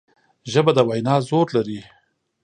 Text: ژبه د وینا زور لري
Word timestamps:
ژبه 0.51 0.71
د 0.77 0.79
وینا 0.89 1.15
زور 1.27 1.47
لري 1.55 1.79